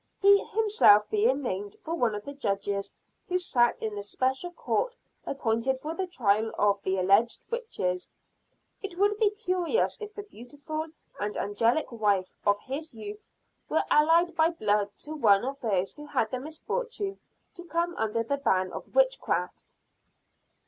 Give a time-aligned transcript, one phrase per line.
[0.19, 2.91] He himself being named for one of the Judges
[3.27, 8.09] who sat in the Special Court appointed for the trial of the alleged witches,
[8.81, 10.87] it would be curious if the beautiful
[11.19, 13.29] and angelic wife of his youth
[13.69, 17.19] were allied by blood to one of those who had the misfortune
[17.53, 19.73] to come under the ban of witchcraft.